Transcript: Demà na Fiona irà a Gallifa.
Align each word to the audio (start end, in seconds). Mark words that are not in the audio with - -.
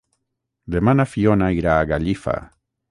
Demà 0.75 0.95
na 0.99 1.07
Fiona 1.11 1.51
irà 1.59 1.77
a 1.83 1.87
Gallifa. 1.95 2.39